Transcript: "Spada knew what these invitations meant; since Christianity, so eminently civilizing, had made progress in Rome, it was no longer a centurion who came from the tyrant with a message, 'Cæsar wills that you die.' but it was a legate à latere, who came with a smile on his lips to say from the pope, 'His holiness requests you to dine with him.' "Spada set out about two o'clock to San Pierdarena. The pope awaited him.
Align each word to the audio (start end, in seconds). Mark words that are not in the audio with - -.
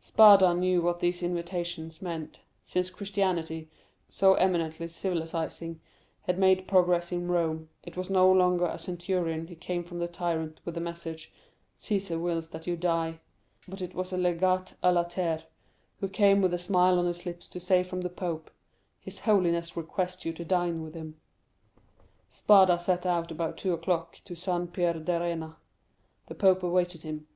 "Spada 0.00 0.52
knew 0.52 0.82
what 0.82 0.98
these 0.98 1.22
invitations 1.22 2.02
meant; 2.02 2.40
since 2.60 2.90
Christianity, 2.90 3.70
so 4.08 4.34
eminently 4.34 4.88
civilizing, 4.88 5.80
had 6.22 6.40
made 6.40 6.66
progress 6.66 7.12
in 7.12 7.28
Rome, 7.30 7.68
it 7.84 7.96
was 7.96 8.10
no 8.10 8.28
longer 8.32 8.66
a 8.66 8.78
centurion 8.78 9.46
who 9.46 9.54
came 9.54 9.84
from 9.84 10.00
the 10.00 10.08
tyrant 10.08 10.58
with 10.64 10.76
a 10.76 10.80
message, 10.80 11.32
'Cæsar 11.78 12.20
wills 12.20 12.50
that 12.50 12.66
you 12.66 12.76
die.' 12.76 13.20
but 13.68 13.80
it 13.80 13.94
was 13.94 14.12
a 14.12 14.16
legate 14.16 14.74
à 14.82 14.92
latere, 14.92 15.44
who 16.00 16.08
came 16.08 16.42
with 16.42 16.52
a 16.52 16.58
smile 16.58 16.98
on 16.98 17.06
his 17.06 17.24
lips 17.24 17.46
to 17.46 17.60
say 17.60 17.84
from 17.84 18.00
the 18.00 18.10
pope, 18.10 18.50
'His 18.98 19.20
holiness 19.20 19.76
requests 19.76 20.24
you 20.24 20.32
to 20.32 20.44
dine 20.44 20.82
with 20.82 20.96
him.' 20.96 21.20
"Spada 22.28 22.80
set 22.80 23.06
out 23.06 23.30
about 23.30 23.56
two 23.56 23.72
o'clock 23.72 24.20
to 24.24 24.34
San 24.34 24.66
Pierdarena. 24.66 25.58
The 26.26 26.34
pope 26.34 26.64
awaited 26.64 27.04
him. 27.04 27.24